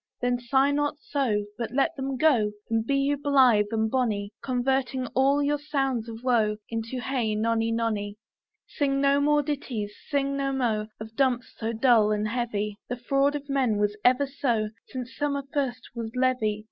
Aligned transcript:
Then 0.19 0.39
sigh 0.39 0.71
not 0.71 0.97
so, 0.99 1.45
But 1.59 1.69
let 1.75 1.95
them 1.95 2.17
go, 2.17 2.53
And 2.71 2.83
be 2.83 2.95
you 2.95 3.17
blith 3.17 3.67
and 3.69 3.91
bonny, 3.91 4.31
Converting 4.43 5.05
all 5.13 5.43
your 5.43 5.59
sounds 5.59 6.09
of 6.09 6.23
woe 6.23 6.57
Into 6.69 6.99
Hey 6.99 7.35
nonny, 7.35 7.71
nonny. 7.71 8.15
Sing 8.67 8.99
no 8.99 9.21
more 9.21 9.43
ditties, 9.43 9.93
sing 10.09 10.35
no 10.35 10.53
mo 10.53 10.87
Of 10.99 11.15
dumps 11.15 11.53
so 11.55 11.71
dull 11.71 12.11
and 12.11 12.27
heavy; 12.29 12.77
The 12.89 12.97
fraud 12.97 13.35
of 13.35 13.47
men 13.47 13.77
was 13.77 13.95
ever 14.03 14.25
so, 14.25 14.71
Since 14.87 15.15
summer 15.15 15.43
first 15.53 15.89
was 15.93 16.09
leavy. 16.15 16.59